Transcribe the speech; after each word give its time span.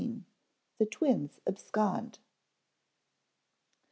_The 0.79 0.89
Twins 0.89 1.39
Abscond. 1.45 2.17